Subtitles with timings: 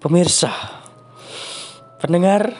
[0.00, 0.48] Pemirsa,
[2.00, 2.56] pendengar,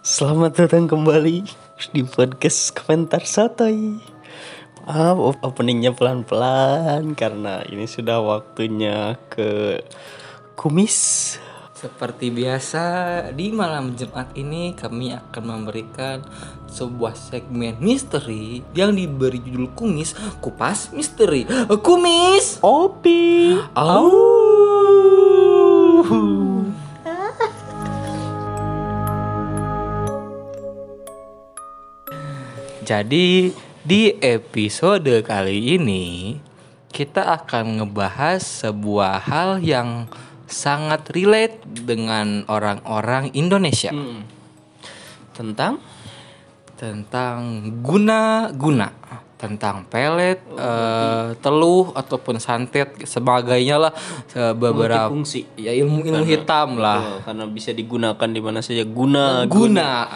[0.00, 1.44] selamat datang kembali
[1.92, 4.00] di podcast komentar santai.
[4.88, 9.84] Maaf op- openingnya pelan-pelan karena ini sudah waktunya ke
[10.56, 11.36] kumis.
[11.76, 12.84] Seperti biasa,
[13.36, 16.24] di malam Jumat ini kami akan memberikan
[16.72, 21.44] sebuah segmen misteri yang diberi judul kumis kupas misteri
[21.84, 23.60] kumis Opi.
[23.76, 24.08] Au.
[32.88, 33.52] Jadi
[33.84, 36.32] di episode kali ini
[36.88, 40.08] kita akan ngebahas sebuah hal yang
[40.48, 44.24] sangat relate dengan orang-orang Indonesia Hmm.
[45.36, 45.84] Tentang
[46.80, 48.88] tentang guna-guna
[49.38, 53.92] tentang pelet, eh, teluh ataupun santet sebagainya lah
[54.34, 55.46] eh, beberapa multifungsi.
[55.54, 60.10] ya ilmu-ilmu hitam lah Betul, karena bisa digunakan di mana saja guna guna.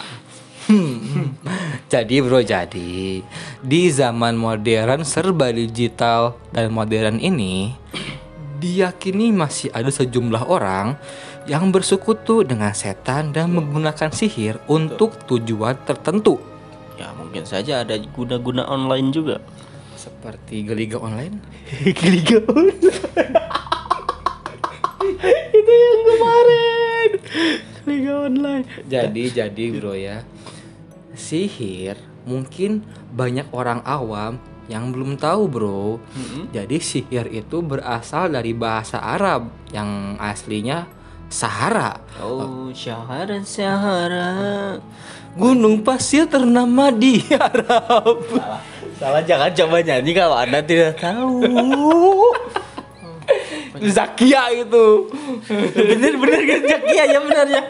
[0.62, 1.34] Hmm.
[1.92, 3.22] jadi bro jadi
[3.58, 7.74] di zaman modern serba digital dan modern ini
[8.62, 10.94] diyakini masih ada sejumlah orang
[11.50, 16.38] yang bersekutu dengan setan dan menggunakan sihir untuk tujuan tertentu
[16.94, 19.42] Ya mungkin saja ada guna-guna online juga.
[19.98, 21.42] seperti geliga online
[21.98, 22.82] Geliga online.
[25.58, 27.10] Itu yang kemarin.
[27.83, 28.64] Geliga online.
[28.84, 30.22] jadi jadi bro ya
[31.12, 32.80] sihir mungkin
[33.11, 35.98] banyak orang awam yang belum tahu bro
[36.50, 40.86] jadi sihir itu berasal dari bahasa Arab yang aslinya
[41.27, 44.77] Sahara Oh, Syahara Syahara.
[45.33, 48.20] gunung pasir ternama di Arab
[48.97, 51.43] Salah jangan coba nyanyi kalau Anda tidak tahu.
[53.81, 55.09] Zakia itu
[55.49, 57.62] bener bener kan Zakia ya bener ya.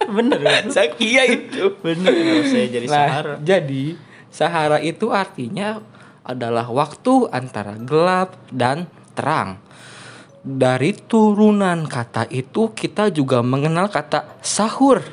[0.00, 0.40] Bener.
[0.72, 2.12] Zakia itu Bener
[2.48, 3.34] saya jadi Nah, Sahara.
[3.44, 3.84] jadi
[4.32, 5.84] Sahara itu artinya
[6.24, 9.60] adalah waktu antara gelap dan terang.
[10.40, 15.04] Dari turunan kata itu kita juga mengenal kata sahur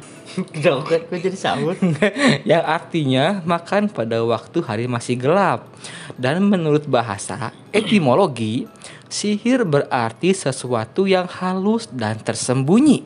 [0.54, 1.74] Kenapa gue jadi sahur?
[2.50, 5.66] yang artinya makan pada waktu hari masih gelap.
[6.14, 8.70] Dan menurut bahasa etimologi,
[9.08, 13.04] sihir berarti sesuatu yang halus dan tersembunyi.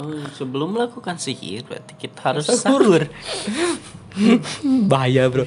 [0.00, 3.06] Oh, sebelum melakukan sihir berarti kita harus sahur.
[4.90, 5.46] Bahaya bro.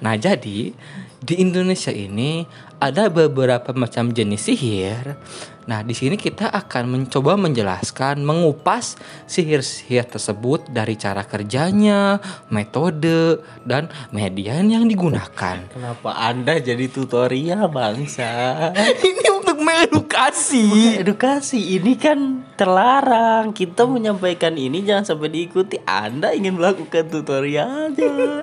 [0.00, 0.72] Nah jadi
[1.20, 2.48] di Indonesia ini
[2.80, 5.20] ada beberapa macam jenis sihir.
[5.70, 8.98] Nah di sini kita akan mencoba menjelaskan, mengupas
[9.30, 12.18] sihir-sihir tersebut dari cara kerjanya,
[12.50, 15.62] metode, dan median yang digunakan.
[15.70, 18.26] Kenapa Anda jadi tutorial bangsa?
[19.06, 20.98] Ini untuk mengedukasi.
[20.98, 23.54] Edukasi ini kan terlarang.
[23.54, 25.78] Kita menyampaikan ini jangan sampai diikuti.
[25.86, 28.42] Anda ingin melakukan tutorialnya.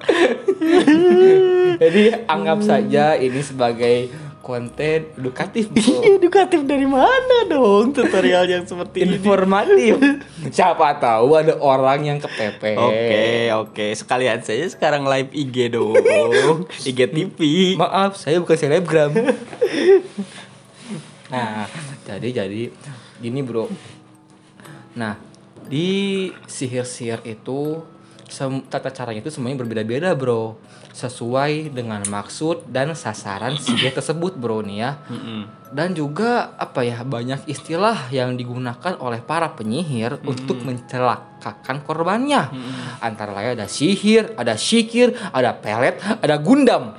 [1.83, 5.67] Jadi anggap saja ini sebagai konten edukatif.
[5.67, 5.99] bro.
[6.07, 9.19] Edukatif dari mana dong tutorial yang seperti ini?
[9.19, 9.99] informatif.
[10.55, 12.79] Siapa tahu ada orang yang kepepet.
[12.79, 13.85] Oke, oke.
[13.91, 15.99] Sekalian saja sekarang live IG dong.
[16.87, 17.39] IG TV.
[17.75, 19.11] Maaf, saya bukan selebgram.
[21.33, 21.67] nah,
[22.07, 22.71] jadi jadi
[23.19, 23.67] gini, Bro.
[24.95, 25.19] Nah,
[25.67, 27.83] di sihir-sihir itu
[28.67, 30.59] tata caranya itu semuanya berbeda-beda, Bro.
[30.91, 34.91] Sesuai dengan maksud dan sasaran sihir tersebut, Bro nih ya.
[35.67, 42.51] Dan juga apa ya banyak istilah yang digunakan oleh para penyihir untuk mencelakakan korbannya.
[42.99, 46.95] Antara lain ada sihir, ada syikir, ada pelet, ada gundam.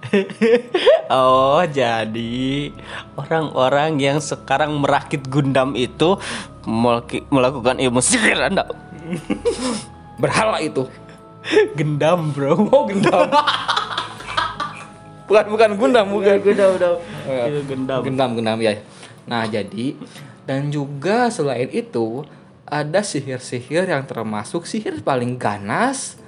[1.10, 2.70] Oh, jadi
[3.18, 6.16] orang-orang yang sekarang merakit Gundam itu
[7.34, 8.64] melakukan ilmu sihir Anda.
[10.20, 10.84] Berhala itu.
[11.78, 12.68] Gendam, Bro.
[12.68, 13.32] Oh, gendam.
[15.24, 16.36] bukan bukan gundam, bukan.
[16.44, 16.94] Gendam, gendam.
[17.24, 17.42] Ya.
[17.48, 18.00] Itu gendam.
[18.04, 18.72] Gendam, gendam ya.
[19.24, 19.96] Nah, jadi
[20.44, 22.26] dan juga selain itu
[22.66, 26.18] ada sihir-sihir yang termasuk sihir paling ganas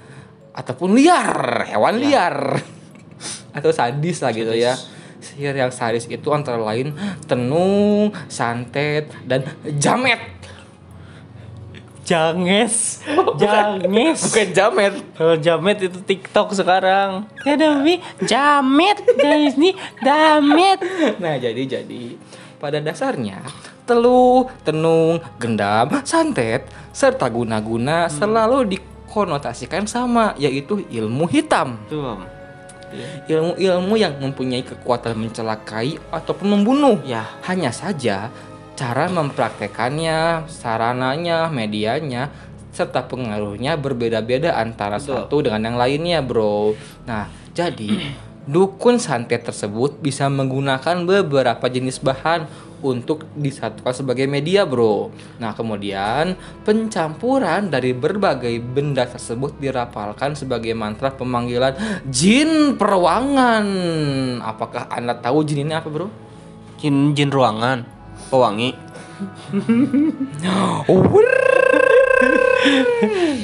[0.55, 2.59] ataupun liar, hewan liar.
[3.57, 4.75] Atau sadis lah gitu ya.
[5.23, 6.91] Sihir yang sadis itu antara lain
[7.29, 9.47] tenung, santet, dan
[9.79, 10.19] jamet.
[12.03, 12.99] Janges.
[13.39, 14.19] Janges.
[14.27, 14.93] Bukan jamet.
[15.15, 17.31] Kalau jamet itu TikTok sekarang.
[17.47, 19.73] Ya demi jamet guys nih
[20.03, 20.79] jamet.
[21.23, 22.19] Nah, jadi jadi
[22.59, 23.43] pada dasarnya
[23.83, 31.79] teluh, tenung, gendam, santet serta guna-guna selalu dikonotasikan sama yaitu ilmu hitam.
[31.87, 32.19] Tuh.
[33.25, 37.01] Ilmu-ilmu yang mempunyai kekuatan mencelakai ataupun membunuh.
[37.01, 37.25] Ya.
[37.41, 38.29] Hanya saja
[38.73, 42.33] cara mempraktekannya, sarananya, medianya,
[42.73, 46.73] serta pengaruhnya berbeda-beda antara satu dengan yang lainnya, bro.
[47.05, 48.17] Nah, jadi
[48.49, 52.49] dukun santet tersebut bisa menggunakan beberapa jenis bahan
[52.83, 55.13] untuk disatukan sebagai media, bro.
[55.39, 56.35] Nah, kemudian
[56.67, 61.77] pencampuran dari berbagai benda tersebut dirapalkan sebagai mantra pemanggilan
[62.09, 63.65] jin peruangan.
[64.43, 66.11] Apakah Anda tahu jin ini apa, bro?
[66.83, 67.87] Jin jin ruangan,
[68.33, 68.73] pewangi.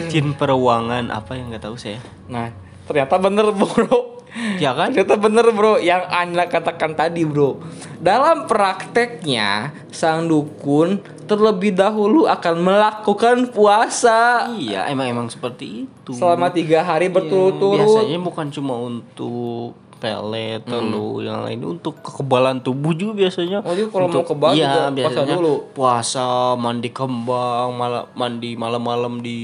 [0.09, 2.01] Jin peruangan apa yang nggak tahu saya.
[2.25, 2.49] Nah,
[2.89, 4.17] ternyata bener, bro.
[4.61, 4.93] Ya kan?
[4.93, 7.57] Ternyata bener bro yang anda katakan tadi bro
[7.97, 16.13] Dalam prakteknya sang dukun terlebih dahulu akan melakukan puasa Iya, emang emang seperti itu.
[16.13, 22.63] Selama tiga hari Iya, berturut-turut Biasanya bukan cuma untuk pelet, telur, yang lain untuk kekebalan
[22.63, 23.59] tubuh juga biasanya.
[23.61, 25.55] Oh, jadi kalau mau Untuk- kebal iya, juga puasa biasanya dulu.
[25.75, 29.39] Puasa, mandi kembang, malam mandi malam-malam di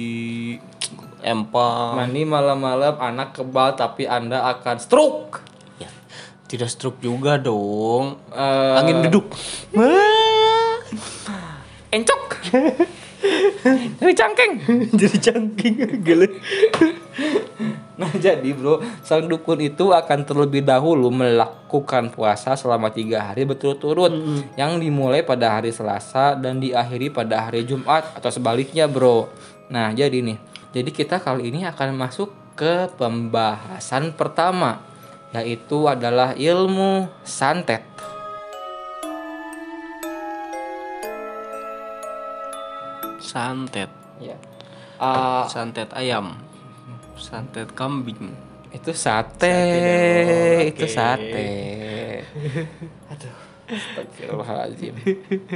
[1.19, 2.00] empang.
[2.00, 5.44] Mandi malam-malam anak kebal tapi anda akan stroke
[5.75, 5.92] Ya,
[6.48, 8.16] tidak stroke juga dong.
[8.31, 9.28] Eh, Angin duduk.
[11.92, 12.24] Encok
[14.00, 14.54] Jadi cangkeng
[14.94, 16.28] Jadi cangking gele.
[17.95, 24.12] Nah jadi bro, sang dukun itu akan terlebih dahulu melakukan puasa selama tiga hari berturut-turut,
[24.59, 29.31] yang dimulai pada hari Selasa dan diakhiri pada hari Jumat atau sebaliknya bro.
[29.71, 30.38] Nah jadi nih,
[30.75, 34.83] jadi kita kali ini akan masuk ke pembahasan pertama,
[35.31, 37.83] yaitu adalah ilmu santet.
[43.19, 43.92] Santet.
[44.21, 44.39] Ya.
[44.95, 46.44] Ah, Santet ayam.
[47.15, 48.35] Santet kambing.
[48.75, 51.47] itu sate, dong, itu sate.
[53.12, 53.35] Aduh,
[53.71, 54.94] astagfirullahaladzim.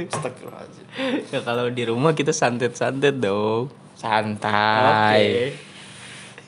[0.08, 0.84] Astagfirullahaladzim.
[1.28, 3.68] Ya kalau di rumah kita santet-santet dong.
[3.92, 5.52] Santai.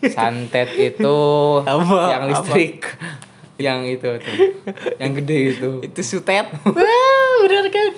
[0.01, 1.19] Santet itu
[1.61, 2.01] Apa?
[2.09, 2.89] yang listrik.
[3.61, 4.37] Yang itu tuh.
[4.97, 5.71] Yang gede itu.
[5.85, 6.49] Itu sutet.
[6.65, 7.91] Wah, benar kan?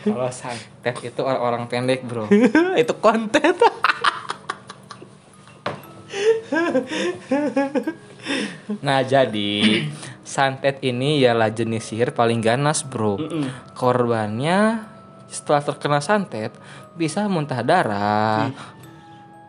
[0.00, 2.32] Kalau santet itu orang-orang pendek, Bro.
[2.74, 3.52] itu konten.
[8.82, 9.86] Nah, jadi
[10.26, 13.22] santet ini ialah jenis sihir paling ganas, Bro.
[13.78, 14.82] Korbannya
[15.30, 16.54] setelah terkena santet
[16.96, 18.50] bisa muntah darah,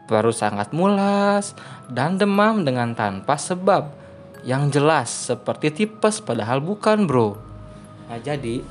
[0.06, 1.56] baru sangat mulas
[1.88, 3.91] dan demam dengan tanpa sebab
[4.47, 7.39] yang jelas seperti tipes padahal bukan, Bro.
[8.07, 8.63] Nah, jadi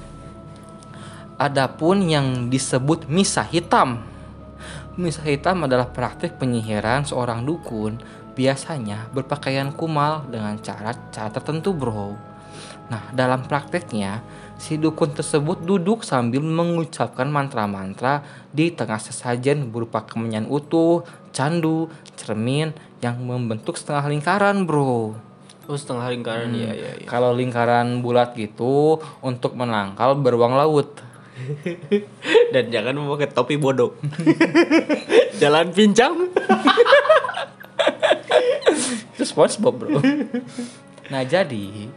[1.37, 4.01] adapun yang disebut misa hitam.
[4.97, 8.01] Misa hitam adalah praktik penyihiran seorang dukun
[8.37, 12.15] biasanya berpakaian kumal dengan cara-cara tertentu, Bro.
[12.87, 14.23] Nah, dalam prakteknya,
[14.61, 18.23] si dukun tersebut duduk sambil mengucapkan mantra-mantra
[18.55, 21.03] di tengah sesajen berupa kemenyan utuh,
[21.35, 22.71] candu, cermin
[23.03, 25.19] yang membentuk setengah lingkaran, Bro.
[25.67, 27.07] Oh, setengah lingkaran ya, ya, ya.
[27.11, 31.03] Kalau lingkaran bulat gitu untuk menangkal beruang laut.
[32.55, 33.99] Dan jangan memakai topi bodoh.
[35.43, 36.15] Jalan pincang.
[39.15, 39.99] Itu SpongeBob, Bro.
[41.13, 41.91] nah, jadi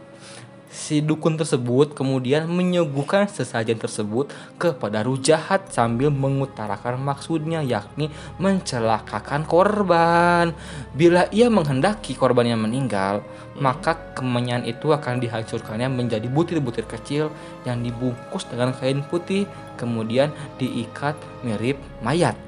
[0.70, 8.06] si dukun tersebut kemudian menyuguhkan sesajen tersebut kepada ruh jahat sambil mengutarakan maksudnya yakni
[8.38, 10.54] mencelakakan korban.
[10.94, 13.26] Bila ia menghendaki korbannya meninggal,
[13.58, 17.34] maka kemenyan itu akan dihancurkannya menjadi butir-butir kecil
[17.66, 20.30] yang dibungkus dengan kain putih kemudian
[20.62, 22.38] diikat mirip mayat.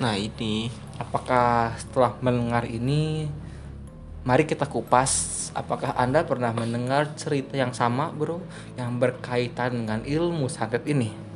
[0.00, 3.24] Nah, ini Apakah setelah mendengar ini
[4.28, 8.44] Mari kita kupas Apakah Anda pernah mendengar cerita yang sama bro
[8.76, 11.32] Yang berkaitan dengan ilmu santet ini?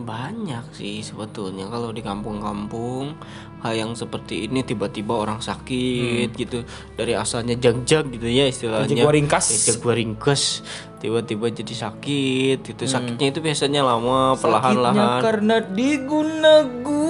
[0.00, 1.68] Banyak sih sebetulnya.
[1.68, 3.20] Kalau di kampung-kampung
[3.60, 6.64] hal yang seperti ini tiba-tiba orang sakit gitu.
[6.96, 8.88] Dari asalnya jag-jag gitu ya istilahnya.
[8.88, 9.52] Jaguar ringkas.
[9.52, 10.64] Ya, jaguar ringkas
[11.00, 15.24] tiba-tiba jadi sakit itu sakitnya itu biasanya lama perlahan-lahan.
[15.24, 17.09] karena diguna-guna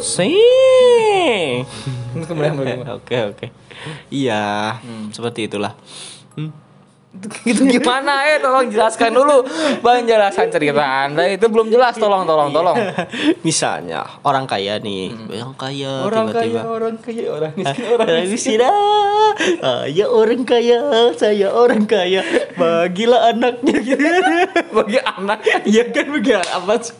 [0.00, 1.64] sih.
[2.14, 2.96] Kemudian bagaimana?
[2.96, 3.46] oke oke.
[4.08, 4.76] Iya
[5.10, 5.72] seperti itulah.
[6.34, 6.50] Hmm.
[7.46, 8.42] Itu gimana eh?
[8.42, 9.46] Tolong jelaskan dulu.
[9.78, 11.94] Penjelasan cerita anda itu belum jelas.
[11.94, 12.74] Tolong tolong tolong.
[13.46, 15.14] Misalnya orang kaya nih.
[15.30, 16.58] Orang kaya Orang tiba-tiba.
[16.58, 18.58] kaya orang kaya orang miskin orang Orang miskin.
[19.62, 20.78] ah, ya orang kaya,
[21.14, 22.22] saya orang kaya.
[22.58, 23.76] Bagilah anaknya.
[23.78, 24.06] Gitu.
[24.76, 25.38] Bagi anak.
[25.62, 26.94] Iya kan bagi apa sih?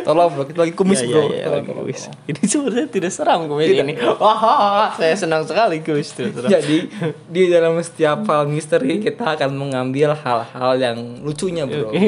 [0.00, 1.26] Tolong bro, kita lagi kumis Ya, bro.
[1.26, 2.00] ya, ya, Tolong, lagi tolong, kumis.
[2.00, 2.28] tolong.
[2.28, 3.94] Ini sebenarnya tidak seram komedi ini.
[3.98, 6.46] Wah, saya senang sekali kumis seram.
[6.46, 6.86] Jadi
[7.26, 11.90] di dalam setiap hal misteri kita akan mengambil hal-hal yang lucunya bro.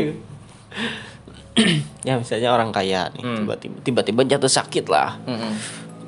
[2.03, 3.37] ya misalnya orang kaya nih Hmm.
[3.45, 5.21] tiba-tiba tiba-tiba jatuh sakit lah.
[5.23, 5.53] Mm-mm.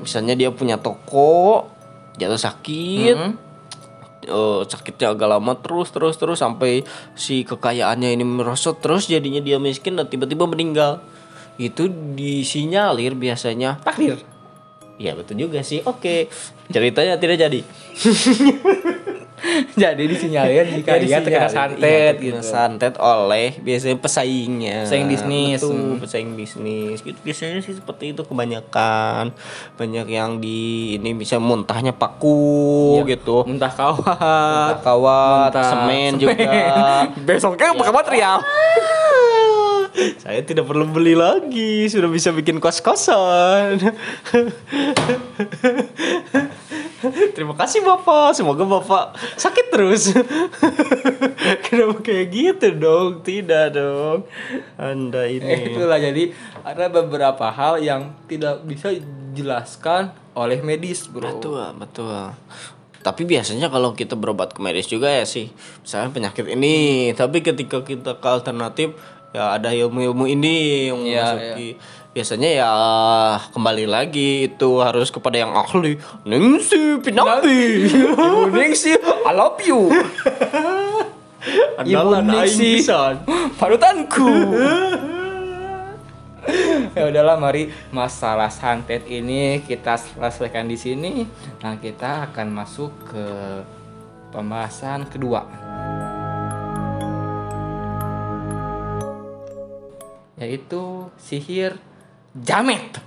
[0.00, 1.68] Misalnya dia punya toko
[2.16, 3.16] jatuh sakit.
[3.16, 3.32] Mm-mm.
[4.24, 6.82] Eh, sakitnya agak lama terus terus terus sampai
[7.14, 11.04] si kekayaannya ini merosot terus jadinya dia miskin dan tiba-tiba meninggal.
[11.54, 11.86] Itu
[12.18, 13.78] disinyalir biasanya.
[13.84, 14.18] Takdir.
[14.94, 15.82] ya betul juga sih.
[15.82, 16.30] Oke
[16.70, 17.60] ceritanya tidak jadi
[19.76, 22.36] Jadi disinyalir jika dia terkena santet gitu.
[22.36, 22.40] gitu.
[22.40, 25.60] santet oleh biasanya pesaingnya Pesaing bisnis.
[25.60, 25.98] Betul, Hmm.
[25.98, 29.30] pesaing bisnis gitu biasanya sih seperti itu kebanyakan
[29.74, 30.60] banyak yang di
[30.94, 34.80] ini bisa muntahnya paku gitu Muntah kawat.
[34.80, 36.34] kawat Muntah semen, juga
[37.26, 38.38] Besoknya pakai material.
[40.22, 41.86] saya tidak perlu beli lagi.
[41.86, 43.78] Sudah bisa bikin kos kosan
[47.36, 48.32] terima kasih bapak.
[48.32, 50.08] Semoga bapak sakit terus.
[51.68, 53.20] Kenapa kayak gitu dong?
[53.20, 54.24] Tidak dong.
[54.80, 56.00] Anda Eh, ini Itulah.
[56.00, 56.32] Jadi
[56.64, 61.38] ada beberapa hal yang tidak bisa dijelaskan oleh medis bro.
[61.38, 62.34] betul betul.
[63.04, 65.52] Tapi biasanya kalau kita berobat ke medis juga ya sih.
[65.84, 67.12] Misalnya penyakit ini.
[67.12, 68.96] Tapi ketika kita ke alternatif
[69.34, 71.68] ya ada ilmu-ilmu ini yang Iya, memasuki
[72.14, 72.70] biasanya ya
[73.50, 79.90] kembali lagi itu harus kepada yang ahli Ningsi Pinampi Ibu Ningsi, I love you.
[81.82, 82.72] Andalan Ibu Ningsi.
[83.58, 84.30] Panutanku.
[86.96, 91.12] ya udahlah mari masalah santet ini kita selesaikan di sini.
[91.64, 93.26] Nah, kita akan masuk ke
[94.32, 95.44] pembahasan kedua.
[100.34, 101.78] Yaitu sihir
[102.34, 102.98] jamet.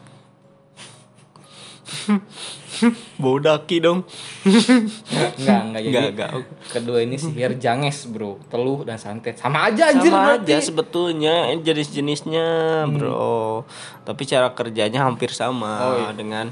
[3.17, 4.05] bau daki dong
[4.45, 5.33] Enggak,
[5.65, 5.89] enggak jadi.
[5.89, 6.31] Enggak, enggak.
[6.69, 8.37] Kedua ini sihir janges, Bro.
[8.47, 9.35] Teluh dan santet.
[9.35, 10.45] Sama aja anjir sama berarti.
[10.45, 12.47] aja sebetulnya jenis-jenisnya
[12.87, 13.65] bro
[14.03, 16.11] tapi cara kerjanya hampir sama Oh, iya.
[16.13, 16.45] dengan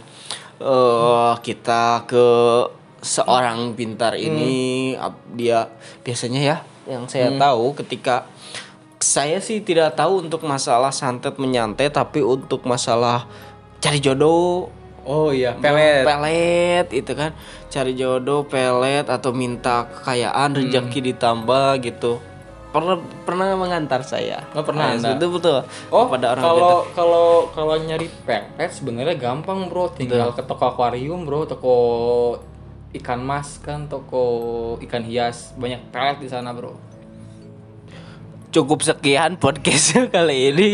[0.58, 2.26] eh kita ke
[3.00, 4.54] seorang pintar ini
[4.94, 5.70] ap- dia
[6.02, 8.26] biasanya ya yang saya tahu ketika
[9.06, 13.30] saya sih tidak tahu untuk masalah santet menyantet tapi untuk masalah
[13.78, 14.74] cari jodoh.
[15.06, 16.02] Oh iya, pelet.
[16.02, 17.38] pelet itu kan.
[17.70, 22.18] Cari jodoh pelet atau minta kekayaan rezeki ditambah gitu.
[22.74, 24.42] Pernah pernah mengantar saya.
[24.58, 25.10] Oh, pernah Nah, Anda?
[25.16, 25.60] betul betul.
[25.94, 29.94] Oh, kepada orang kalau kalau kalau nyari pelet sebenarnya gampang, Bro.
[29.94, 31.76] Tinggal ke toko akuarium, Bro, toko
[32.98, 34.24] ikan mas kan, toko
[34.82, 36.95] ikan hias, banyak pelet di sana, Bro.
[38.56, 40.70] Cukup sekian podcast kali ini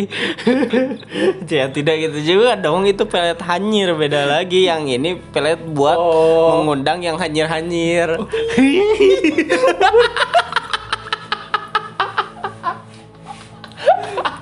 [1.50, 6.62] ya tidak gitu juga dong itu pelet hanyir beda lagi yang ini pelet buat Oh.
[6.62, 8.22] mengundang yang hanyir hanyir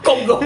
[0.03, 0.43] Goblok.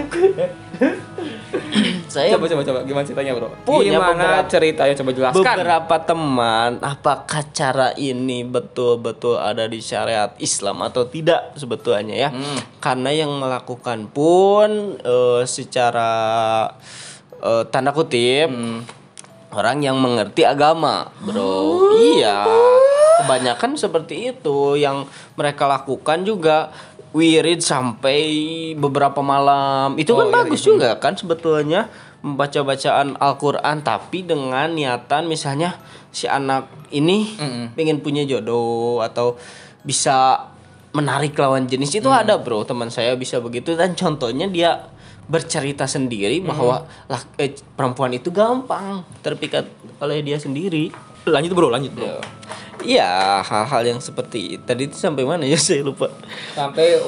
[2.14, 2.80] Saya coba coba coba.
[2.84, 3.50] Gimana ceritanya, Bro?
[3.66, 4.94] Punya gimana beberapa- ceritanya?
[4.94, 5.42] Coba jelaskan.
[5.42, 12.30] beberapa teman apakah cara ini betul-betul ada di syariat Islam atau tidak sebetulnya ya?
[12.78, 16.12] Karena yang melakukan pun eh, secara
[17.42, 18.54] eh, tanda kutip
[19.54, 21.94] orang yang mengerti agama bro.
[21.98, 22.46] Iya.
[23.14, 26.74] Kebanyakan seperti itu yang mereka lakukan juga
[27.14, 28.20] wirid sampai
[28.76, 29.96] beberapa malam.
[29.96, 31.88] Itu kan Oh, iya, bagus juga kan sebetulnya
[32.26, 33.86] membaca bacaan Al-Quran.
[33.86, 35.78] Tapi dengan niatan misalnya
[36.10, 37.38] si anak ini
[37.78, 39.38] pengen punya jodoh atau
[39.86, 40.50] bisa
[40.94, 41.94] menarik lawan jenis.
[42.02, 42.66] Itu ada bro.
[42.66, 43.78] Teman saya bisa begitu.
[43.78, 44.90] Dan contohnya dia
[45.24, 49.64] bercerita sendiri bahwa lah, eh, perempuan itu gampang terpikat
[50.04, 50.92] oleh dia sendiri.
[51.24, 52.20] Lanjut, Bro, lanjut, Bro.
[52.84, 55.56] Iya hal-hal yang seperti tadi itu sampai mana ya?
[55.66, 56.12] Saya lupa.
[56.54, 57.00] Sampai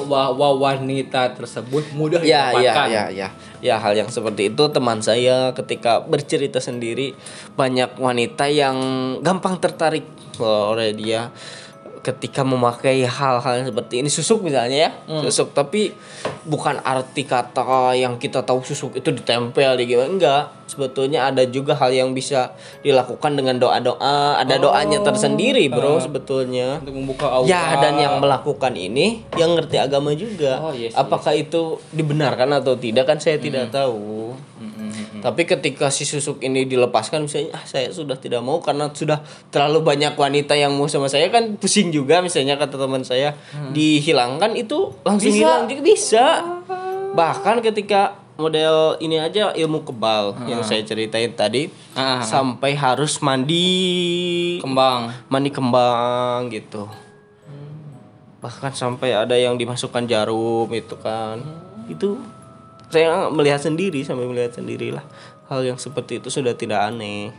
[0.56, 3.28] wanita tersebut mudah ya ya ya ya.
[3.60, 7.16] Ya hal yang seperti itu teman saya ketika bercerita sendiri
[7.56, 8.76] banyak wanita yang
[9.24, 10.04] gampang tertarik
[10.40, 11.32] oleh dia
[12.06, 14.90] ketika memakai hal-hal seperti ini susuk misalnya ya
[15.26, 15.50] susuk.
[15.50, 15.90] Tapi
[16.46, 20.06] bukan arti kata yang kita tahu susuk itu ditempel di gimana.
[20.06, 20.44] Enggak.
[20.70, 22.54] Sebetulnya ada juga hal yang bisa
[22.86, 24.38] dilakukan dengan doa-doa.
[24.38, 26.78] Ada doanya tersendiri bro sebetulnya.
[26.78, 27.50] Untuk membuka aura.
[27.50, 30.62] Ya dan yang melakukan ini yang ngerti agama juga.
[30.62, 34.34] Oh, yes, Apakah itu dibenarkan atau tidak kan saya tidak tahu.
[35.18, 39.82] Tapi ketika si susuk ini dilepaskan misalnya ah saya sudah tidak mau karena sudah terlalu
[39.82, 43.34] banyak wanita yang mau sama saya kan pusing juga misalnya kata teman saya.
[43.70, 45.38] Dihilangkan itu langsung Bisa.
[45.38, 45.80] hilang juga.
[45.82, 46.26] Bisa.
[47.12, 48.00] Bahkan ketika
[48.36, 52.20] model ini aja ilmu kebal yang saya ceritain tadi Ah.
[52.20, 55.08] sampai harus mandi Kembang.
[55.26, 56.84] mandi kembang gitu.
[58.36, 61.40] Bahkan sampai ada yang dimasukkan jarum itu kan.
[61.88, 62.20] Itu
[62.88, 65.02] saya melihat sendiri sampai melihat sendirilah
[65.46, 67.30] hal yang seperti itu sudah tidak aneh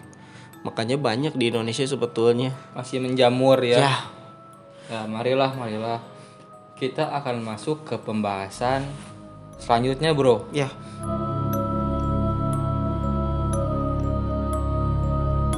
[0.62, 3.80] makanya banyak di Indonesia sebetulnya Masih menjamur ya.
[3.80, 3.96] ya
[4.88, 6.00] Ya, marilah, marilah.
[6.80, 8.88] Kita akan masuk ke pembahasan
[9.60, 10.48] selanjutnya, Bro.
[10.56, 10.72] ya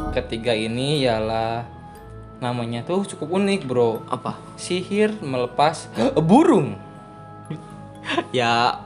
[0.10, 1.62] Ketiga ini ialah
[2.42, 4.02] namanya tuh cukup unik, Bro.
[4.10, 5.86] apa Sihir melepas
[6.30, 6.74] burung.
[8.34, 8.82] ya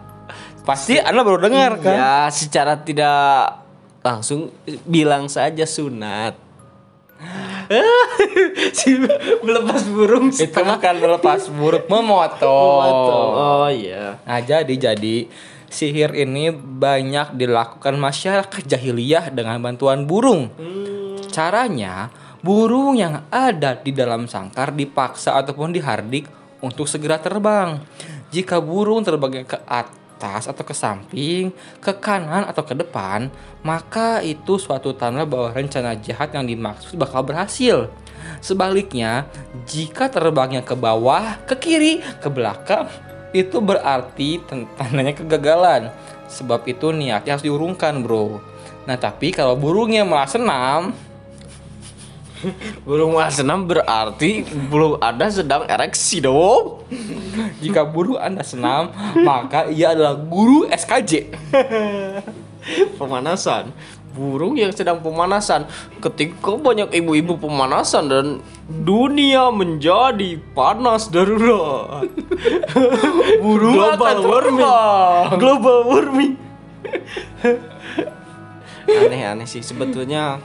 [0.64, 1.96] Pasti Anda baru dengar kan?
[1.96, 3.60] ya secara tidak
[4.00, 4.52] langsung
[4.88, 6.36] bilang saja sunat
[8.78, 9.00] Si
[9.44, 13.32] melepas burung Itu bukan melepas burung, memotong.
[13.36, 15.28] oh iya Nah, jadi jadi
[15.74, 20.54] sihir ini banyak dilakukan masyarakat jahiliyah dengan bantuan burung.
[21.34, 22.14] Caranya,
[22.46, 26.30] burung yang ada di dalam sangkar dipaksa ataupun dihardik
[26.62, 27.82] untuk segera terbang.
[28.30, 31.52] Jika burung terbang ke atas atau ke samping,
[31.84, 33.28] ke kanan atau ke depan,
[33.62, 37.92] maka itu suatu tanda bahwa rencana jahat yang dimaksud bakal berhasil.
[38.40, 39.28] Sebaliknya,
[39.68, 42.88] jika terbangnya ke bawah, ke kiri, ke belakang,
[43.36, 44.40] itu berarti
[44.80, 45.92] tandanya kegagalan.
[46.32, 48.40] Sebab itu niatnya harus diurungkan, bro.
[48.88, 50.96] Nah, tapi kalau burungnya malah senam,
[52.88, 56.84] burung senam berarti belum ada sedang ereksi dong
[57.64, 58.92] jika burung Anda senam,
[59.24, 61.32] maka ia adalah guru SKJ.
[63.00, 63.72] pemanasan.
[64.14, 65.66] Burung yang sedang pemanasan.
[65.98, 68.26] Ketika banyak ibu-ibu pemanasan dan
[68.70, 72.06] dunia menjadi panas darurat.
[73.44, 74.70] Burung global warming.
[75.42, 76.34] global warming.
[78.86, 80.38] Aneh-aneh sih sebetulnya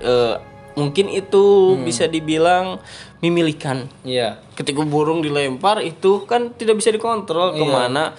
[0.00, 0.40] eh,
[0.74, 1.44] mungkin itu
[1.78, 2.80] bisa dibilang
[3.18, 4.40] mimilikan Iya.
[4.52, 8.16] ketika burung dilempar itu kan tidak bisa dikontrol ke mana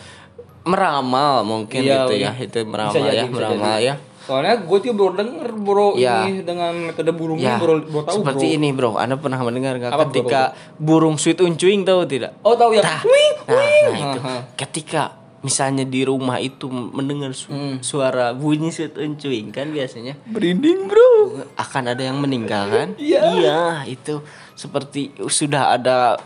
[0.64, 2.32] meramal mungkin Iya, itu iya.
[2.32, 5.88] ya itu meramal Bisa jadi, ya bisa meramal ya Soalnya gue tuh baru denger bro
[5.96, 6.24] Ya.
[6.24, 8.56] ini dengan metode ya burungnya baru, baru tahu seperti bro.
[8.56, 10.42] ini bro anda pernah mendengar nggak Apa, bro, ketika
[10.80, 12.82] burung sweet uncuing tahu tidak Oh tahu ya.
[12.82, 14.36] nah, Wih, nah, nah itu Aha.
[14.56, 15.02] ketika
[15.44, 17.84] misalnya di rumah itu mendengar su- Hmm.
[17.84, 21.13] suara bunyi sweet uncuing kan biasanya Berinding bro.
[21.54, 23.22] Akan ada yang meninggal kan Iya.
[23.34, 24.20] iya itu
[24.54, 26.18] seperti sudah ada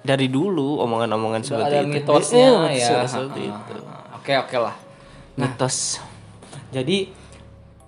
[0.00, 3.06] dari dulu omongan-omongan seperti Ada itu mitosnya Iya, ya.
[3.06, 3.74] seperti Ah, itu
[4.14, 4.76] Oke oke lah.
[5.34, 6.00] mitos
[6.70, 7.08] Jadi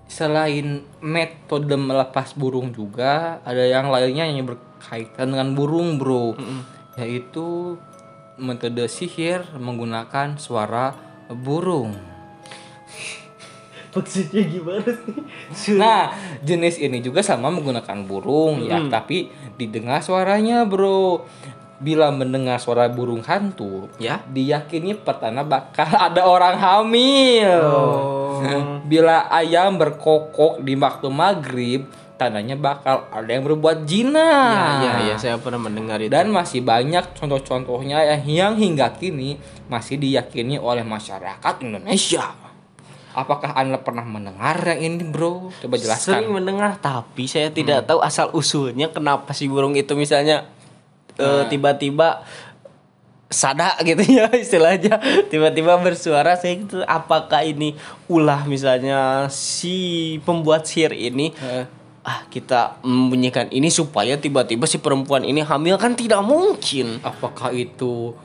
[0.07, 6.31] selain metode melepas burung juga ada yang lainnya yang berkaitan dengan burung bro,
[6.95, 7.75] yaitu
[8.37, 10.95] metode sihir menggunakan suara
[11.27, 11.91] burung.
[13.97, 14.85] Maksudnya gimana
[15.51, 21.25] sih Nah, jenis ini juga sama menggunakan burung ya, tapi didengar suaranya, Bro.
[21.77, 24.25] Bila mendengar suara burung hantu, Ya.
[24.25, 27.61] diyakini pertanda bakal ada orang hamil.
[28.91, 31.85] Bila ayam berkokok di waktu maghrib,
[32.17, 34.25] tandanya bakal ada yang berbuat zina.
[34.81, 39.37] ya ya ya saya pernah mendengar itu Dan masih banyak contoh-contohnya yang hingga kini
[39.69, 42.25] masih diyakini oleh masyarakat Indonesia.
[43.17, 45.49] Apakah Anda pernah mendengar yang ini, Bro?
[45.57, 46.21] Coba jelaskan.
[46.21, 50.45] sering mendengar tapi saya tidak tahu asal usulnya kenapa si burung itu misalnya
[51.17, 52.21] eh, tiba-tiba
[53.27, 57.75] sada gitu ya istilahnya tiba-tiba bersuara saya gitu apakah ini
[58.07, 59.75] ulah misalnya si
[60.23, 61.65] pembuat sihir ini Eh.
[62.05, 68.15] ah kita membunyikan ini supaya tiba-tiba si perempuan ini hamil kan tidak mungkin Apakah itu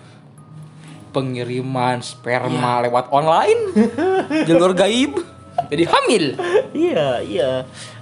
[1.13, 3.77] pengiriman sperma lewat online?
[4.49, 5.21] Jalur gaib?
[5.69, 6.25] Jadi hamil?
[6.73, 7.51] Iya, iya.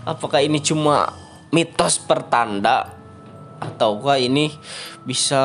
[0.07, 1.13] Apakah ini cuma
[1.51, 2.95] mitos pertanda
[3.61, 4.55] ataukah ini
[5.05, 5.43] bisa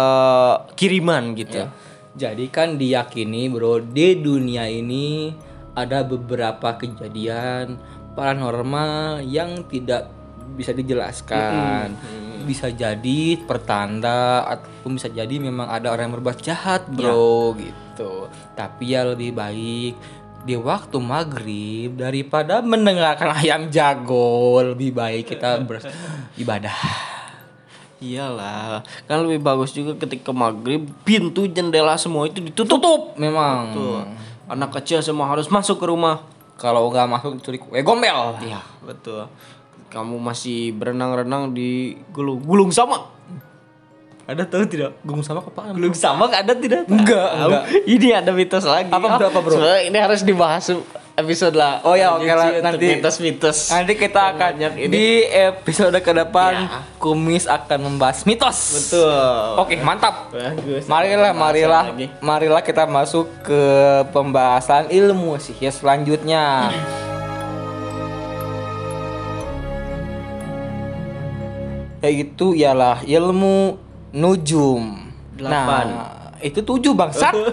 [0.77, 1.65] kiriman gitu?
[1.65, 1.73] Ya.
[2.15, 5.35] Jadi kan diyakini bro di dunia ini
[5.75, 7.75] ada beberapa kejadian
[8.15, 10.07] paranormal yang tidak
[10.55, 11.91] bisa dijelaskan.
[12.45, 18.29] Bisa jadi pertanda ataupun bisa jadi memang ada orang yang berbuat jahat bro gitu.
[18.53, 19.93] Tapi ya lebih baik
[20.45, 26.77] di waktu maghrib daripada mendengarkan ayam jago lebih baik kita beribadah.
[28.05, 32.77] Iyalah, kan lebih bagus juga ketika maghrib pintu jendela semua itu ditutup.
[32.77, 33.73] Tutup memang.
[33.73, 34.03] Tuh.
[34.45, 36.21] Anak kecil semua harus masuk ke rumah.
[36.59, 38.37] Kalau nggak masuk diculik kue gombel.
[38.45, 39.25] Iya, betul.
[39.95, 43.15] Kamu masih berenang-renang di gulung gulung sama.
[44.25, 44.97] Ada tahu tidak?
[45.05, 45.77] Gunung Samak apaan?
[45.77, 46.89] Gunung Samak ada tidak?
[46.89, 47.63] Enggak, enggak.
[47.85, 48.89] Ini ada mitos lagi.
[48.89, 49.53] Apa, bro, apa, bro?
[49.53, 50.65] sebenarnya ini harus dibahas
[51.13, 51.85] episode lah.
[51.85, 53.69] Oh ya, oke lah, nanti- mitos-mitos.
[53.69, 54.89] Nanti kita akan Banyak ini.
[54.89, 56.81] di episode ke depan Ya.
[56.97, 58.57] Kumis akan membahas mitos.
[58.73, 59.61] Betul.
[59.61, 60.33] Oke, mantap.
[60.33, 60.89] Bagus.
[60.89, 62.09] Marilah, marilah, lagi.
[62.17, 63.61] marilah kita masuk ke
[64.09, 66.73] pembahasan ilmu sihir selanjutnya.
[72.05, 73.81] Yaitu ialah ilmu
[74.13, 75.01] nujum.
[75.33, 75.85] Delapan.
[75.89, 77.33] Nah, itu tujuh bangsat.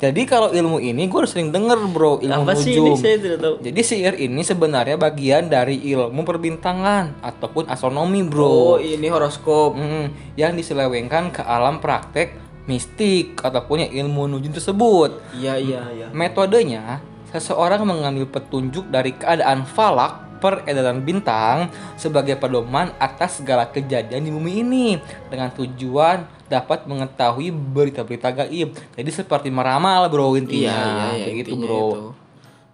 [0.00, 2.96] Jadi kalau ilmu ini gue sering denger bro ilmu Apa sih nujum.
[2.96, 3.54] ini saya tidak tahu.
[3.60, 8.80] Jadi sihir ini sebenarnya bagian dari ilmu perbintangan ataupun astronomi Oh, bro.
[8.80, 9.76] ini horoskop.
[9.76, 10.06] Mm,
[10.40, 12.32] yang diselewengkan ke alam praktek
[12.64, 15.20] mistik ataupun yang ilmu nujum tersebut.
[15.36, 16.06] Iya, iya, iya.
[16.14, 24.30] Metodenya, seseorang mengambil petunjuk dari keadaan falak peredaran bintang sebagai pedoman atas segala kejadian di
[24.30, 24.86] bumi ini
[25.28, 28.74] dengan tujuan dapat mengetahui berita-berita gaib.
[28.90, 31.84] Jadi seperti meramal bro Iya, intinya, iya, iya, kayak gitu bro.
[31.86, 32.04] itu.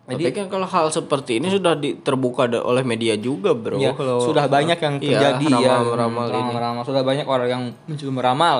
[0.07, 3.75] Tapi kan kalau hal seperti ini sudah di- terbuka oleh media juga, Bro.
[3.77, 6.51] Ya, Kalau sudah banyak yang Iya, terjadi ya ramal-ramal ini.
[6.55, 8.57] meramal sudah banyak orang yang mencoba meramal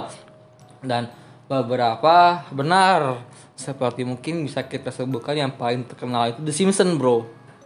[0.83, 1.07] dan
[1.47, 2.17] beberapa
[2.51, 3.23] benar
[3.55, 7.23] seperti mungkin bisa kita sebutkan yang paling terkenal itu The Simpsons bro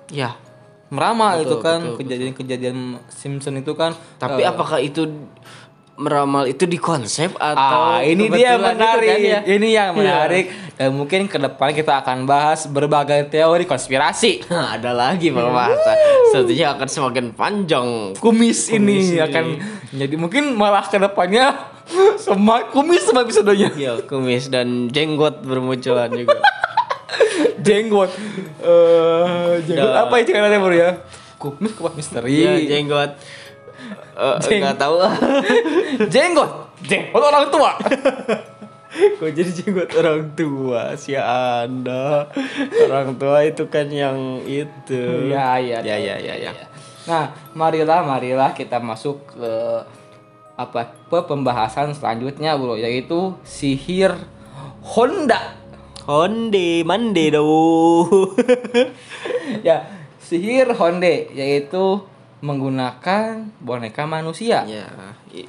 [0.06, 0.36] Ya.
[0.90, 5.06] Meramal Betul, itu kan kejadian-kejadian Simpson itu kan Tapi eh, apakah itu
[5.96, 9.06] meramal itu di konsep atau Ah, ini dia kebetulan itu menarik.
[9.06, 9.40] kan ya?
[9.46, 9.98] Ini yang Iya.
[10.00, 14.48] menarik dan mungkin ke depan kita akan bahas berbagai teori konspirasi.
[14.48, 15.96] Nah, ada lagi pembahasan.
[16.32, 17.88] Sepertinya akan semakin panjang.
[18.16, 19.20] Kumis, ini ini.
[19.20, 19.44] akan
[19.92, 21.52] jadi mungkin malah ke depannya
[22.16, 23.68] semua kumis semua episodenya.
[23.76, 26.40] Ya, kumis dan jenggot bermunculan juga.
[27.60, 28.10] jenggot.
[28.60, 30.90] Eh, jenggot apa ya ceritanya bro ya?
[31.36, 32.28] Kumis kupas misteri.
[32.30, 33.10] Iya, jenggot.
[34.12, 34.94] Eh, Jeng- Enggak tahu.
[36.14, 36.50] jenggot.
[36.84, 37.70] Jenggot orang tua.
[38.90, 42.26] Kok jadi jenggot orang tua si Anda?
[42.84, 45.30] Orang tua itu kan yang itu.
[45.30, 45.78] Iya, iya.
[45.80, 46.16] Ya, tahu.
[46.18, 46.66] ya, ya, ya.
[47.06, 49.52] Nah, marilah marilah kita masuk ke
[50.52, 54.12] apa ke pembahasan selanjutnya bro yaitu sihir
[54.84, 55.56] Honda.
[56.10, 57.46] Honde, mande do.
[59.66, 59.86] ya,
[60.18, 62.02] sihir Honde yaitu
[62.42, 64.66] menggunakan boneka manusia.
[64.66, 64.90] ya,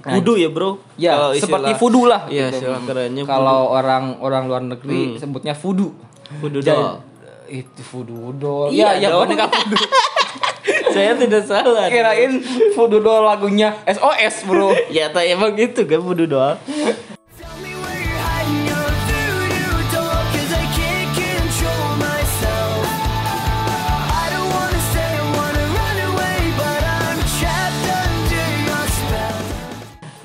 [0.06, 0.78] kudu ya, Bro.
[1.02, 2.30] Ya, Kalau seperti voodoo lah.
[2.30, 2.69] Iya, gitu.
[2.86, 5.97] kerennya Kalau orang orang luar negeri sebutnya voodoo.
[6.38, 7.02] Voodoo doll.
[7.50, 8.69] Itu voodoo doll.
[8.69, 9.26] Iya ya, dong.
[9.26, 9.82] boneka voodoo.
[10.93, 11.89] Saya tidak salah.
[11.89, 12.38] Kirain
[12.78, 14.78] voodoo doll lagunya SOS, Bro.
[14.93, 16.62] Ya, tak emang gitu kan voodoo doang.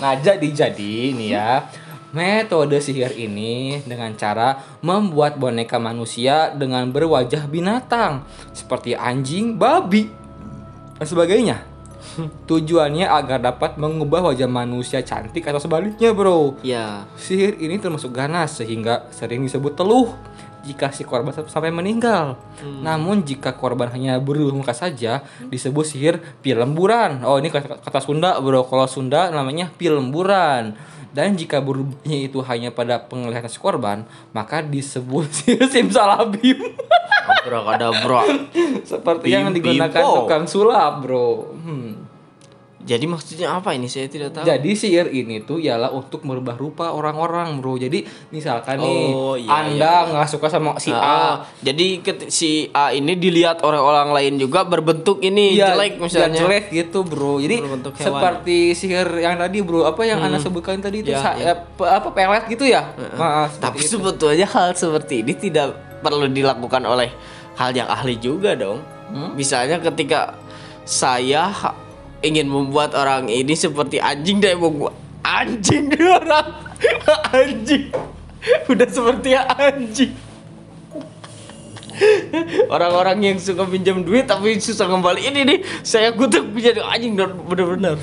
[0.06, 1.66] Nah, jadi-jadi nih ya,
[2.14, 8.22] metode sihir ini dengan cara membuat boneka manusia dengan berwajah binatang
[8.54, 10.06] seperti anjing, babi,
[10.94, 11.58] dan sebagainya.
[12.46, 16.54] Tujuannya agar dapat mengubah wajah manusia cantik atau sebaliknya, bro.
[16.62, 20.14] Ya, Sihir ini termasuk ganas sehingga sering disebut teluh
[20.66, 22.34] jika si korban sam- sampai meninggal.
[22.76, 27.22] Namun jika korban hanya berubah muka saja disebut sihir pilemburan.
[27.22, 28.62] Oh ini kata, kata Sunda bro.
[28.62, 30.74] Kalau Sunda namanya pilemburan.
[31.08, 36.60] Dan jika berubahnya itu hanya pada penglihatan si korban, maka disebut sihir simsalabim.
[37.26, 38.22] abrakadabra.
[38.82, 40.16] Seperti yang Bim, digunakan bimbo.
[40.22, 41.56] tukang sulap, bro.
[41.56, 42.05] Hmm.
[42.86, 43.84] Jadi maksudnya apa ini?
[43.86, 44.46] Saya tidak tahu.
[44.46, 47.74] Jadi sihir ini tuh ialah untuk merubah rupa orang-orang, bro.
[47.74, 52.94] Jadi misalkan nih, Oh, iya, anda nggak suka sama si Ah, A, jadi si A
[52.94, 56.30] ini dilihat oleh orang lain juga berbentuk ini Iya, jelek misalnya.
[56.30, 57.42] biar jelek gitu, bro.
[57.42, 57.56] Jadi
[57.92, 59.82] seperti sihir yang tadi, bro.
[59.82, 61.52] Apa yang anda sebutkan tadi itu Iya, sa- iya.
[61.52, 62.86] eh, pe- apa pelet gitu ya?
[63.18, 63.98] Nah, Tapi itu.
[63.98, 67.10] sebetulnya hal seperti ini tidak perlu dilakukan oleh
[67.56, 68.78] hal yang ahli juga dong.
[69.10, 69.34] Hmm?
[69.34, 70.38] Misalnya ketika
[70.82, 71.50] saya
[72.24, 76.48] ingin membuat orang ini seperti anjing dan membuat anjing dia orang.
[77.32, 77.88] Anjing.
[78.68, 80.12] Udah seperti anjing.
[82.68, 85.24] Orang-orang yang suka pinjam duit tapi susah kembali.
[85.24, 87.96] Ini nih saya kutuk menjadi anjing benar-benar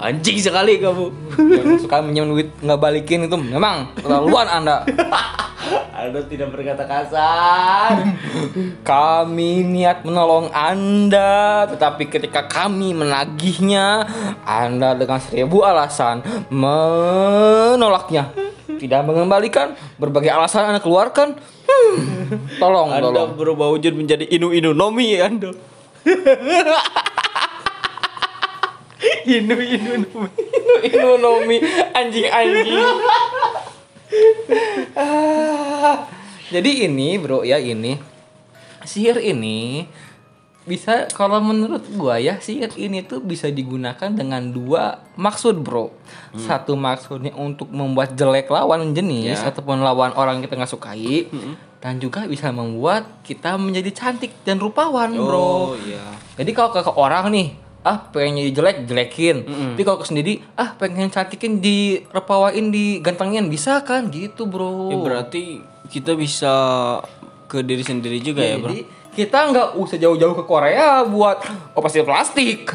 [0.00, 1.06] anjing sekali kamu.
[1.36, 4.82] yang suka minjem duit nggak balikin itu memang keterlaluan anda.
[6.00, 8.16] Anda tidak berkata kasar.
[8.80, 14.08] Kami niat menolong Anda, tetapi ketika kami menagihnya,
[14.48, 18.32] Anda dengan seribu alasan menolaknya.
[18.80, 21.36] Tidak mengembalikan, berbagai alasan Anda keluarkan.
[21.68, 23.36] Hmm, tolong, Anda tolong.
[23.36, 25.52] berubah wujud menjadi inu inu nomi Anda.
[29.30, 30.30] Inu inu nomi.
[30.42, 31.56] Inu inu nomi
[31.92, 32.82] anjing anjing.
[34.96, 36.06] Ah,
[36.50, 37.94] Jadi ini bro ya ini
[38.82, 39.86] sihir ini
[40.60, 45.94] bisa kalau menurut gua ya sihir ini tuh bisa digunakan dengan dua maksud bro.
[46.34, 49.48] Satu maksudnya untuk membuat jelek lawan jenis Ya.
[49.48, 51.30] ataupun lawan orang yang kita nggak sukai.
[51.80, 55.78] Dan juga bisa membuat kita menjadi cantik dan rupawan bro.
[55.80, 56.02] iya.
[56.36, 57.48] Jadi kalau ke, ke orang nih,
[57.80, 59.36] ah pengen jadi jelek jelekin.
[59.48, 59.68] Mm-mm.
[59.74, 64.92] Tapi kalau ke sendiri, ah pengen cantikin di repawain di gantengin bisa kan gitu bro.
[64.92, 66.54] Ya, berarti kita bisa
[67.50, 68.70] ke diri sendiri juga ya, Bro.
[68.70, 71.42] Jadi kita nggak usah jauh-jauh ke Korea buat
[71.74, 72.70] operasi plastik.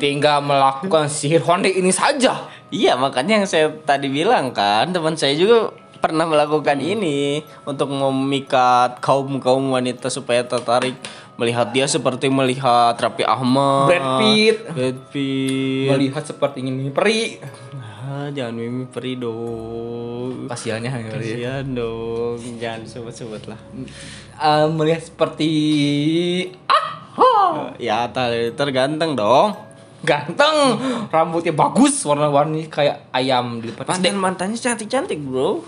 [0.00, 2.48] Tinggal melakukan sihir honde ini saja.
[2.72, 5.70] Iya, makanya yang saya tadi bilang kan, teman saya juga
[6.02, 10.98] pernah melakukan ini untuk memikat kaum-kaum wanita supaya tertarik
[11.38, 14.56] melihat dia seperti melihat Raffi Ahmad, Brad Pitt.
[14.66, 15.88] Brad Pitt.
[15.94, 17.38] Melihat seperti ini peri.
[18.02, 20.50] Ah, jangan mimi peri dong.
[20.50, 21.10] Kasiannya ya.
[21.14, 23.60] Kasihan dong, jangan sebut-sebut lah.
[24.42, 25.50] Eh, melihat seperti
[26.66, 26.82] ah
[27.78, 29.54] Ya, ter- terganteng dong.
[30.02, 30.82] ganteng,
[31.14, 35.62] rambutnya bagus, warna-warni kayak ayam di depan Mantan mantannya cantik-cantik, Bro.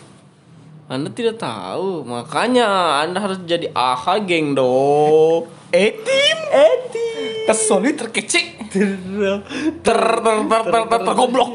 [0.84, 5.48] Anda tidak tahu, makanya Anda harus jadi aha geng dong.
[5.72, 7.48] Etim, etim.
[7.48, 8.88] Tersolid, terkece, ter
[9.80, 9.98] ter ter
[10.44, 11.50] ter ter, ter, ter goblok.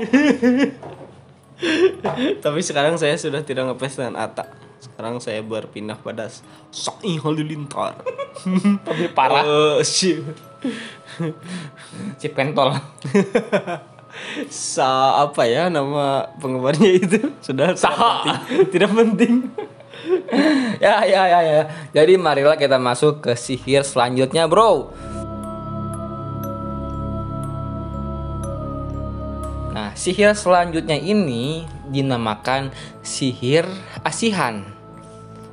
[2.40, 4.50] Tapi sekarang saya sudah tidak ngepes dengan Ata.
[4.80, 6.32] Sekarang saya berpindah pada
[6.72, 8.00] Soi Halilintar.
[8.82, 9.44] Tapi parah.
[9.44, 10.24] Eh, si-
[12.18, 12.74] Cipentol.
[14.50, 17.20] Sa apa ya nama penggemarnya itu?
[17.46, 18.44] Sudah Saha.
[18.50, 19.50] Tidak penting.
[20.84, 21.62] ya ya ya ya.
[21.94, 24.94] Jadi marilah kita masuk ke sihir selanjutnya, Bro.
[29.70, 32.74] Nah, sihir selanjutnya ini dinamakan
[33.06, 33.64] sihir
[34.04, 34.66] asihan.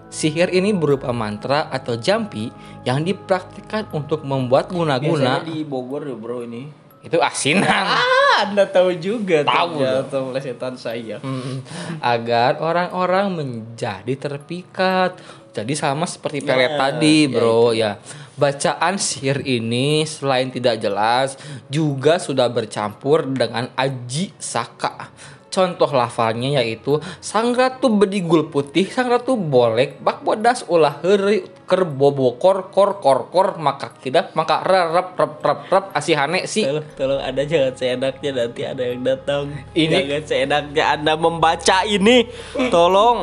[0.09, 2.49] Sihir ini berupa mantra atau jampi
[2.89, 6.73] yang dipraktikkan untuk membuat guna-guna Biasanya di Bogor ya, Bro ini.
[7.07, 7.87] itu asinan.
[7.87, 8.03] Ah,
[8.45, 11.17] Anda tahu juga Tahu ternyata melesetan saya.
[11.25, 11.65] Mm,
[12.03, 15.17] agar orang-orang menjadi terpikat.
[15.57, 17.73] Jadi sama seperti pelet Ya, tadi, ya bro.
[17.73, 17.93] Ya,
[18.37, 21.41] bacaan sihir ini selain tidak jelas
[21.73, 25.09] juga sudah bercampur dengan aji saka.
[25.57, 32.69] Contoh lafalnya yaitu Sang Ratu Bedigul Putih, Sang Ratu Bolek, Bak Bodas Ulah Heri, Kerbobokor,
[32.69, 37.49] Kor Kor Kor, Maka Kidap, Maka Rep Rep Rep Rep, Asihane si Tolong, tolong Anda
[37.49, 39.43] jangan seenaknya nanti ada yang datang.
[39.73, 42.29] Ini- jangan seenaknya Anda membaca ini.
[42.69, 43.19] Tolong.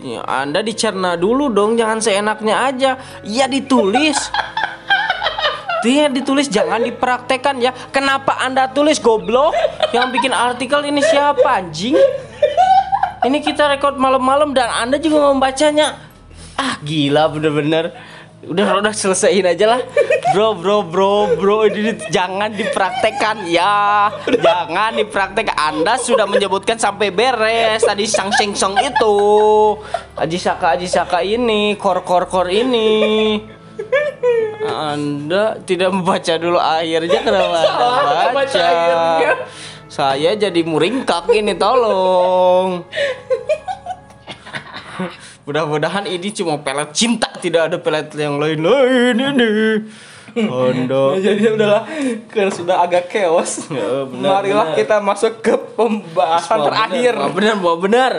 [0.00, 2.96] Ya, anda dicerna dulu dong, jangan seenaknya aja.
[3.20, 4.16] Ya ditulis.
[5.86, 7.70] Dia ditulis jangan dipraktekan ya.
[7.94, 9.54] Kenapa Anda tulis goblok?
[9.94, 11.94] Yang bikin artikel ini siapa anjing?
[13.22, 15.94] Ini kita rekod malam-malam dan Anda juga membacanya.
[16.58, 17.94] Ah, gila bener-bener.
[18.50, 19.80] Udah udah selesaiin aja lah.
[20.34, 24.10] Bro, bro, bro, bro, ini jangan dipraktekkan ya.
[24.26, 25.54] Jangan dipraktekkan.
[25.54, 29.16] Anda sudah menyebutkan sampai beres tadi sang seng song itu.
[30.18, 33.38] Aji saka aji saka ini, kor kor kor ini.
[34.66, 38.66] Anda tidak membaca dulu akhirnya kenapa Anda Salah, baca?
[38.66, 39.32] baca.
[39.86, 42.82] Saya jadi muringkak ini tolong.
[45.46, 49.50] Mudah-mudahan ini cuma pelet cinta, tidak ada pelet yang lain-lain ini.
[50.36, 51.88] Anda Jadi udahlah
[52.28, 53.70] kan sudah agak chaos.
[53.72, 54.76] Ya, benar, Marilah benar.
[54.76, 57.14] kita masuk ke pembahasan terakhir.
[57.32, 58.12] Benar, benar, benar.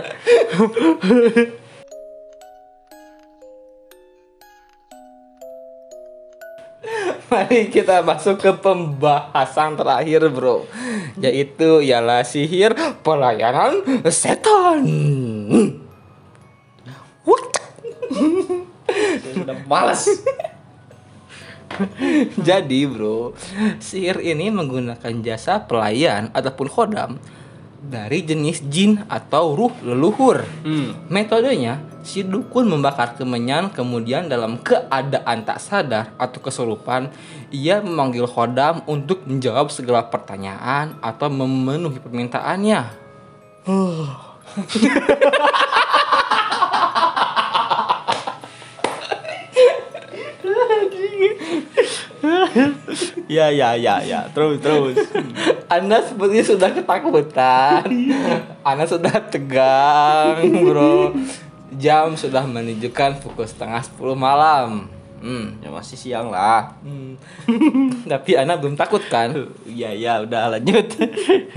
[7.27, 10.63] Mari kita masuk ke pembahasan terakhir, Bro.
[11.19, 12.71] Yaitu ialah sihir
[13.03, 14.87] pelayanan setan.
[17.27, 17.51] What?
[19.35, 20.07] Sudah malas.
[22.39, 23.35] Jadi, Bro,
[23.83, 27.19] sihir ini menggunakan jasa pelayan ataupun khodam
[27.87, 30.43] dari jenis jin atau ruh leluhur.
[30.67, 31.07] Hmm.
[31.07, 37.07] Metodenya, si dukun membakar kemenyan kemudian dalam keadaan tak sadar atau kesurupan,
[37.49, 42.81] ia memanggil khodam untuk menjawab segala pertanyaan atau memenuhi permintaannya.
[53.27, 54.27] Ya, ya, ya, ya.
[54.31, 54.95] Terus, terus.
[55.67, 57.83] Anda sepertinya sudah ketakutan.
[58.63, 61.11] Anda sudah tegang, bro.
[61.75, 64.96] Jam sudah menunjukkan pukul setengah sepuluh malam.
[65.17, 65.57] Hmm.
[65.59, 66.77] Ya masih siang lah.
[68.11, 69.33] Tapi anak belum takut kan?
[69.65, 70.85] Iya ya udah lanjut.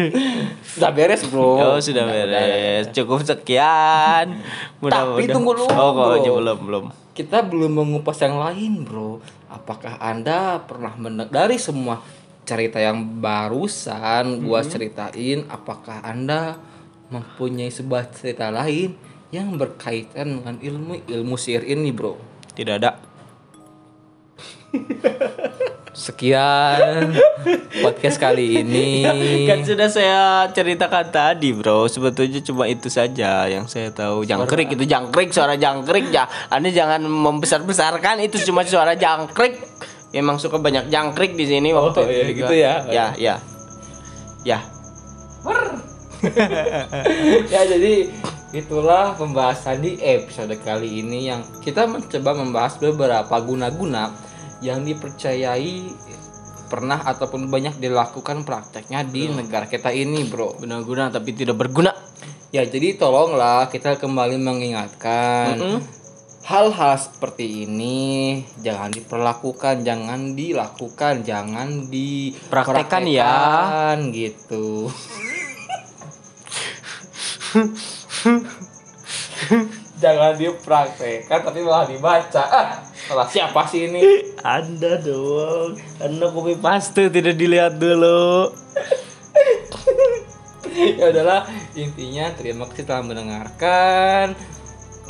[0.77, 1.77] Sudah beres bro.
[1.77, 2.88] Oh sudah beres.
[2.96, 4.40] Cukup sekian.
[4.81, 6.16] Tapi tunggu dulu, Oh bro.
[6.20, 6.85] belum belum.
[7.12, 9.20] Kita belum mengupas yang lain bro.
[9.51, 12.01] Apakah anda pernah mendengar dari semua
[12.49, 15.44] cerita yang barusan gua ceritain?
[15.51, 16.57] Apakah anda
[17.11, 18.94] mempunyai sebuah cerita lain
[19.35, 22.14] yang berkaitan dengan ilmu ilmu sihir ini bro?
[22.55, 23.10] Tidak ada.
[25.90, 27.18] Sekian
[27.83, 29.04] podcast kali ini.
[29.50, 31.90] Kan sudah saya ceritakan tadi, Bro.
[31.90, 34.22] Sebetulnya cuma itu saja yang saya tahu.
[34.22, 36.30] Jangkrik itu jangkrik, suara jangkrik ya.
[36.46, 39.59] Anda jangan membesar-besarkan itu cuma suara jangkrik.
[40.14, 42.74] Emang suka banyak jangkrik di sini waktu Oh, iya, itu gitu ya.
[42.90, 43.37] Ya, ya.
[44.42, 44.59] Ya.
[47.54, 48.12] ya jadi
[48.52, 54.12] itulah pembahasan di episode kali ini yang kita mencoba membahas beberapa guna-guna
[54.61, 55.88] yang dipercayai
[56.70, 60.55] pernah ataupun banyak dilakukan prakteknya di negara kita ini bro.
[60.55, 61.90] Guna-guna tapi tidak berguna.
[62.51, 65.83] ya jadi tolonglah kita kembali mengingatkan
[66.46, 68.42] hal-hal seperti ini.
[68.62, 71.90] Jangan diperlakukan jangan dilakukan jangan ya.
[71.90, 73.03] dipraktekkan
[74.14, 74.87] gitu.
[80.01, 82.42] Jangan dipraktekkan tapi malah dibaca.
[82.46, 83.99] Ah salah siapa sih ini
[84.46, 85.75] Anda dong.
[85.99, 88.55] Anda copy paste tidak dilihat dulu.
[90.70, 91.42] ya udahlah
[91.75, 94.38] intinya terima kasih telah mendengarkan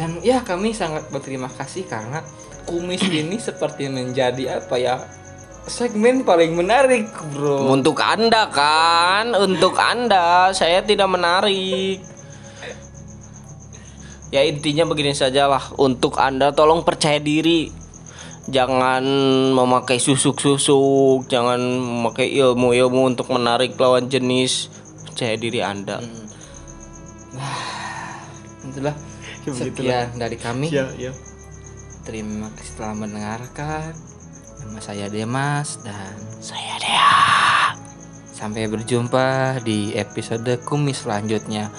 [0.01, 2.25] dan ya kami sangat berterima kasih karena
[2.65, 4.97] kumis ini seperti menjadi apa ya
[5.69, 7.05] segmen paling menarik
[7.37, 12.01] bro Untuk Anda kan, untuk Anda saya tidak menarik.
[14.33, 17.81] Ya intinya begini sajalah untuk Anda tolong percaya diri.
[18.51, 19.05] Jangan
[19.55, 24.67] memakai susuk-susuk, jangan memakai ilmu-ilmu untuk menarik lawan jenis.
[25.07, 26.03] Percaya diri Anda.
[28.71, 28.95] itulah
[29.41, 30.85] Ya, sekian dari kami ya.
[32.05, 33.97] terima kasih telah mendengarkan
[34.61, 36.13] nama saya Demas dan
[36.45, 37.73] Saya Dea.
[38.37, 41.73] sampai berjumpa di episode kumis selanjutnya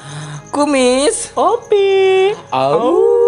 [0.50, 2.34] kumis Opi.
[2.50, 3.21] Au.